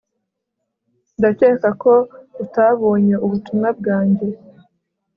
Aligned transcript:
ndakeka 1.17 1.69
ko 1.83 1.93
utabonye 2.43 3.15
ubutumwa 3.25 3.69
bwanjye 3.79 4.27